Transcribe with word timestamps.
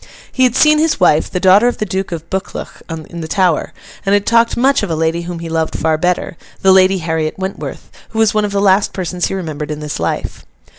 He 0.31 0.45
had 0.45 0.55
seen 0.55 0.79
his 0.79 0.99
wife, 0.99 1.29
the 1.29 1.39
daughter 1.39 1.67
of 1.67 1.77
the 1.77 1.85
Duke 1.85 2.11
of 2.11 2.27
Buccleuch, 2.31 2.81
in 2.89 3.21
the 3.21 3.27
Tower, 3.27 3.71
and 4.03 4.13
had 4.13 4.25
talked 4.25 4.57
much 4.57 4.81
of 4.81 4.89
a 4.89 4.95
lady 4.95 5.21
whom 5.21 5.37
he 5.37 5.47
loved 5.47 5.77
far 5.77 5.95
better—the 5.95 6.71
Lady 6.71 6.97
Harriet 6.97 7.37
Wentworth—who 7.37 8.17
was 8.17 8.33
one 8.33 8.43
of 8.43 8.51
the 8.51 8.59
last 8.61 8.93
persons 8.93 9.27
he 9.27 9.35
remembered 9.35 9.69
in 9.69 9.79
this 9.79 9.99
life. 9.99 10.43